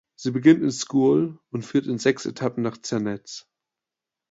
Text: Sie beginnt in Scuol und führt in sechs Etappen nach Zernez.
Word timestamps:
Sie 0.15 0.31
beginnt 0.31 0.63
in 0.63 0.71
Scuol 0.71 1.39
und 1.51 1.63
führt 1.63 1.85
in 1.85 1.99
sechs 1.99 2.25
Etappen 2.25 2.63
nach 2.63 2.77
Zernez. 2.77 3.45